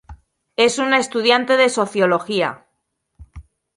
Es 0.55 0.79
una 0.79 0.97
estudiante 0.97 1.57
de 1.57 1.69
sociología. 1.69 2.65